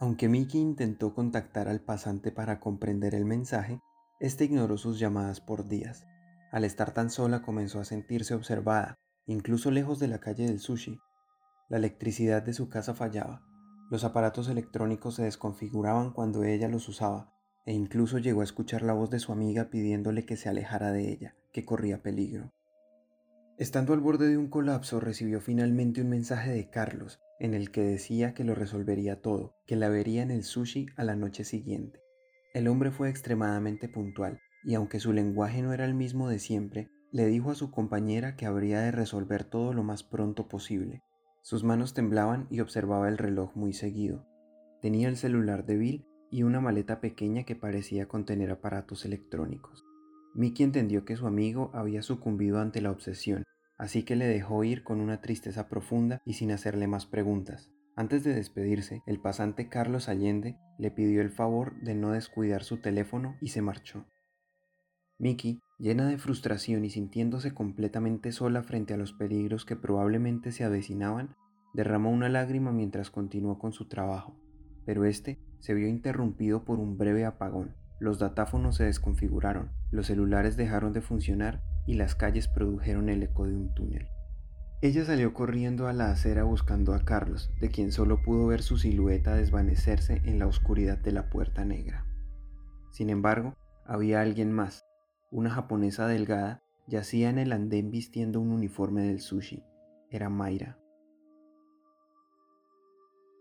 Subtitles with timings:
[0.00, 3.80] Aunque Mickey intentó contactar al pasante para comprender el mensaje,
[4.20, 6.06] este ignoró sus llamadas por días.
[6.52, 8.94] Al estar tan sola comenzó a sentirse observada,
[9.26, 10.98] incluso lejos de la calle del sushi.
[11.68, 13.42] La electricidad de su casa fallaba,
[13.90, 17.32] los aparatos electrónicos se desconfiguraban cuando ella los usaba,
[17.64, 21.10] e incluso llegó a escuchar la voz de su amiga pidiéndole que se alejara de
[21.10, 22.52] ella, que corría peligro.
[23.56, 27.82] Estando al borde de un colapso, recibió finalmente un mensaje de Carlos, en el que
[27.82, 32.00] decía que lo resolvería todo, que la vería en el sushi a la noche siguiente.
[32.54, 36.90] El hombre fue extremadamente puntual, y aunque su lenguaje no era el mismo de siempre,
[37.12, 41.02] le dijo a su compañera que habría de resolver todo lo más pronto posible.
[41.42, 44.26] Sus manos temblaban y observaba el reloj muy seguido.
[44.82, 49.84] Tenía el celular de Bill y una maleta pequeña que parecía contener aparatos electrónicos.
[50.34, 53.44] Mickey entendió que su amigo había sucumbido ante la obsesión,
[53.78, 57.70] así que le dejó ir con una tristeza profunda y sin hacerle más preguntas.
[57.96, 62.76] Antes de despedirse, el pasante Carlos Allende le pidió el favor de no descuidar su
[62.80, 64.06] teléfono y se marchó.
[65.18, 70.62] Mickey, llena de frustración y sintiéndose completamente sola frente a los peligros que probablemente se
[70.62, 71.34] avecinaban,
[71.74, 74.36] derramó una lágrima mientras continuó con su trabajo,
[74.86, 77.74] pero este se vio interrumpido por un breve apagón.
[77.98, 83.46] Los datáfonos se desconfiguraron, los celulares dejaron de funcionar y las calles produjeron el eco
[83.46, 84.08] de un túnel.
[84.82, 88.76] Ella salió corriendo a la acera buscando a Carlos, de quien solo pudo ver su
[88.76, 92.04] silueta desvanecerse en la oscuridad de la puerta negra.
[92.90, 93.54] Sin embargo,
[93.86, 94.84] había alguien más.
[95.30, 99.64] Una japonesa delgada yacía en el andén vistiendo un uniforme del sushi.
[100.10, 100.78] Era Mayra.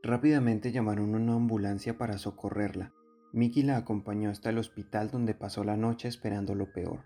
[0.04, 2.94] Rápidamente llamaron una ambulancia para socorrerla.
[3.34, 7.04] Mickey la acompañó hasta el hospital donde pasó la noche esperando lo peor.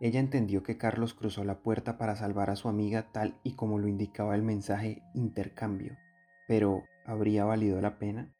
[0.00, 3.78] Ella entendió que Carlos cruzó la puerta para salvar a su amiga tal y como
[3.78, 5.96] lo indicaba el mensaje intercambio,
[6.48, 8.34] pero ¿habría valido la pena?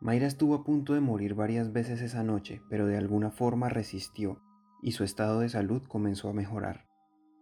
[0.00, 4.42] Mayra estuvo a punto de morir varias veces esa noche, pero de alguna forma resistió
[4.82, 6.86] y su estado de salud comenzó a mejorar.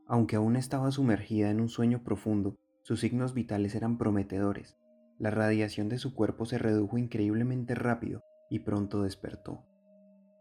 [0.06, 4.76] Aunque aún estaba sumergida en un sueño profundo, sus signos vitales eran prometedores.
[5.18, 9.64] La radiación de su cuerpo se redujo increíblemente rápido y pronto despertó.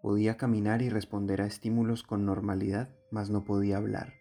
[0.03, 4.16] Podía caminar y responder a estímulos con normalidad, mas no podía hablar.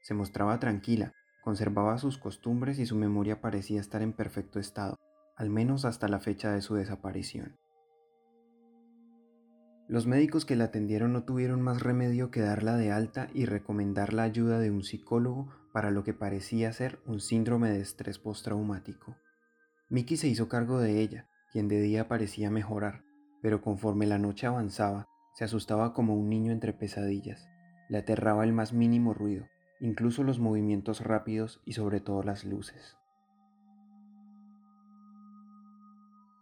[0.00, 4.96] Se mostraba tranquila, conservaba sus costumbres y su memoria parecía estar en perfecto estado,
[5.36, 7.58] al menos hasta la fecha de su desaparición.
[9.88, 14.14] Los médicos que la atendieron no tuvieron más remedio que darla de alta y recomendar
[14.14, 19.18] la ayuda de un psicólogo para lo que parecía ser un síndrome de estrés postraumático.
[19.90, 23.04] Mickey se hizo cargo de ella, quien de día parecía mejorar,
[23.44, 27.46] pero conforme la noche avanzaba, se asustaba como un niño entre pesadillas.
[27.90, 29.44] Le aterraba el más mínimo ruido,
[29.80, 32.96] incluso los movimientos rápidos y sobre todo las luces.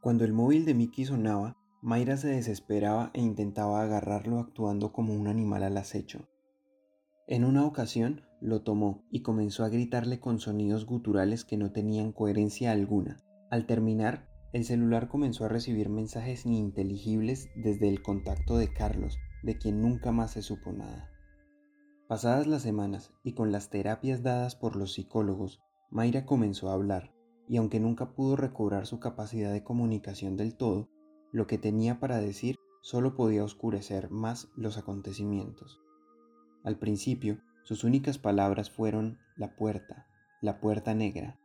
[0.00, 5.26] Cuando el móvil de Mickey sonaba, Mayra se desesperaba e intentaba agarrarlo actuando como un
[5.26, 6.28] animal al acecho.
[7.26, 12.12] En una ocasión lo tomó y comenzó a gritarle con sonidos guturales que no tenían
[12.12, 13.24] coherencia alguna.
[13.50, 19.56] Al terminar, el celular comenzó a recibir mensajes ininteligibles desde el contacto de Carlos, de
[19.56, 21.10] quien nunca más se supo nada.
[22.06, 27.14] Pasadas las semanas y con las terapias dadas por los psicólogos, Mayra comenzó a hablar,
[27.48, 30.88] y aunque nunca pudo recobrar su capacidad de comunicación del todo,
[31.32, 35.80] lo que tenía para decir solo podía oscurecer más los acontecimientos.
[36.62, 40.06] Al principio, sus únicas palabras fueron la puerta,
[40.40, 41.38] la puerta negra.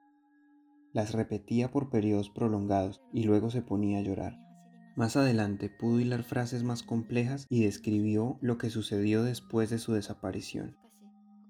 [0.94, 4.40] Las repetía por periodos prolongados y luego se ponía a llorar.
[4.96, 9.94] Más adelante pudo hilar frases más complejas y describió lo que sucedió después de su
[9.94, 10.76] desaparición.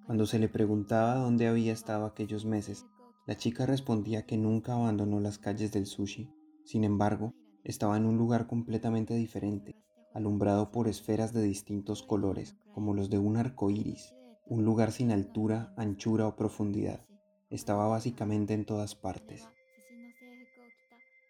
[0.06, 2.86] Cuando se le preguntaba dónde había estado aquellos meses,
[3.26, 6.30] la chica respondía que nunca abandonó las calles del sushi.
[6.66, 7.34] Sin embargo,
[7.64, 9.76] estaba en un lugar completamente diferente,
[10.14, 14.14] alumbrado por esferas de distintos colores, como los de un arco iris,
[14.46, 17.06] un lugar sin altura, anchura o profundidad.
[17.50, 19.48] Estaba básicamente en todas partes.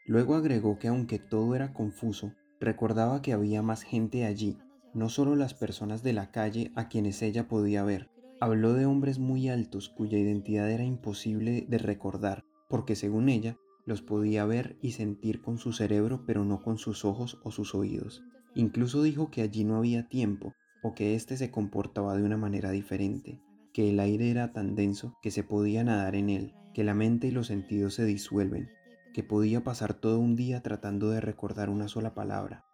[0.06, 4.58] Luego agregó que aunque todo era confuso, recordaba que había más gente allí,
[4.94, 8.10] no solo las personas de la calle a quienes ella podía ver.
[8.40, 14.02] Habló de hombres muy altos cuya identidad era imposible de recordar, porque según ella, los
[14.02, 18.24] podía ver y sentir con su cerebro pero no con sus ojos o sus oídos.
[18.56, 22.72] Incluso dijo que allí no había tiempo o que éste se comportaba de una manera
[22.72, 23.42] diferente,
[23.78, 27.28] que el aire era tan denso que se podía nadar en él, que la mente
[27.28, 28.72] y los sentidos se disuelven,
[29.14, 32.66] que podía pasar todo un día tratando de recordar una sola palabra,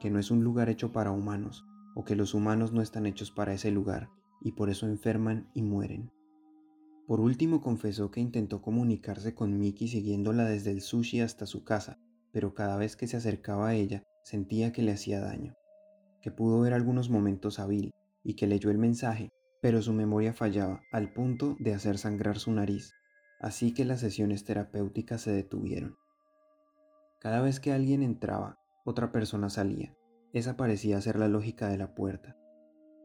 [0.00, 1.64] que no es un lugar hecho para humanos,
[1.94, 4.08] o que los humanos no están hechos para ese lugar,
[4.40, 6.10] y por eso enferman y mueren.
[7.06, 12.00] Por último confesó que intentó comunicarse con Miki siguiéndola desde el sushi hasta su casa,
[12.32, 15.54] pero cada vez que se acercaba a ella sentía que le hacía daño,
[16.20, 17.92] que pudo ver algunos momentos a Bill
[18.24, 19.30] y que leyó el mensaje,
[19.60, 22.94] pero su memoria fallaba al punto de hacer sangrar su nariz,
[23.40, 25.96] así que las sesiones terapéuticas se detuvieron.
[27.20, 29.94] Cada vez que alguien entraba, otra persona salía.
[30.32, 32.36] Esa parecía ser la lógica de la puerta.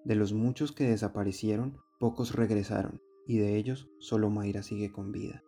[0.06, 5.44] De los muchos que desaparecieron, pocos regresaron, y de ellos solo Mayra sigue con vida.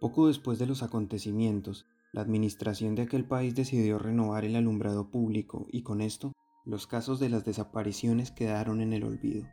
[0.00, 5.66] Poco después de los acontecimientos, la administración de aquel país decidió renovar el alumbrado público
[5.70, 6.32] y con esto
[6.64, 9.48] los casos de las desapariciones quedaron en el olvido.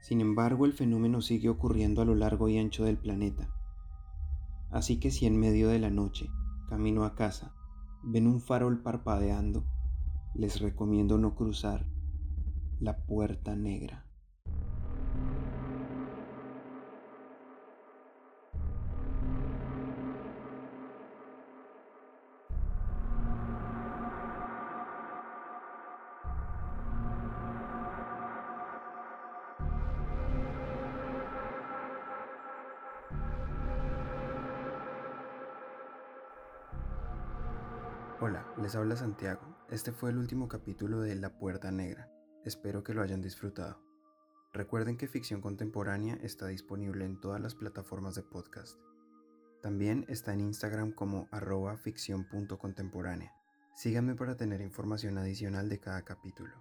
[0.00, 3.48] Sin embargo, el fenómeno sigue ocurriendo a lo largo y ancho del planeta.
[4.70, 6.28] Así que si en medio de la noche,
[6.68, 7.54] camino a casa,
[8.02, 9.64] ven un farol parpadeando,
[10.34, 11.86] les recomiendo no cruzar
[12.78, 14.05] la puerta negra.
[38.18, 39.42] Hola, les habla Santiago.
[39.68, 42.10] Este fue el último capítulo de La Puerta Negra.
[42.46, 43.78] Espero que lo hayan disfrutado.
[44.54, 48.78] Recuerden que Ficción Contemporánea está disponible en todas las plataformas de podcast.
[49.60, 53.34] También está en Instagram como arroba ficción.contemporánea.
[53.74, 56.54] Síganme para tener información adicional de cada capítulo.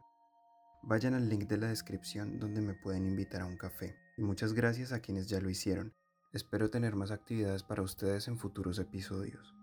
[0.83, 3.95] Vayan al link de la descripción donde me pueden invitar a un café.
[4.17, 5.93] Y muchas gracias a quienes ya lo hicieron.
[6.33, 9.55] Espero tener más actividades para ustedes en futuros episodios.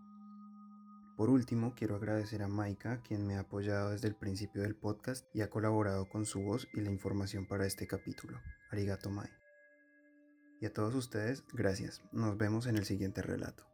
[1.16, 5.26] Por último, quiero agradecer a Maika, quien me ha apoyado desde el principio del podcast
[5.34, 8.40] y ha colaborado con su voz y la información para este capítulo.
[8.70, 9.28] Arigato Mai.
[10.60, 12.02] Y a todos ustedes, gracias.
[12.12, 13.71] Nos vemos en el siguiente relato.